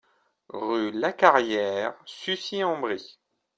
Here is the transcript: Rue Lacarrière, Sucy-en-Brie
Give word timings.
Rue 0.49 0.89
Lacarrière, 0.89 1.93
Sucy-en-Brie 2.05 3.19